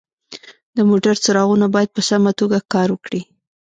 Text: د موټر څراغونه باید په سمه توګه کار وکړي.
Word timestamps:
د 0.75 0.77
موټر 0.89 1.15
څراغونه 1.23 1.65
باید 1.75 1.89
په 1.95 2.01
سمه 2.09 2.31
توګه 2.39 2.57
کار 2.73 2.87
وکړي. 2.91 3.21